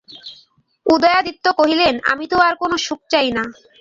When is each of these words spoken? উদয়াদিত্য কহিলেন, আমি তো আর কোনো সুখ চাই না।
উদয়াদিত্য 0.85 1.45
কহিলেন, 1.57 1.95
আমি 2.11 2.25
তো 2.27 2.37
আর 2.37 2.53
কোনো 2.55 2.75
সুখ 2.77 2.99
চাই 3.09 3.29
না। 3.31 3.43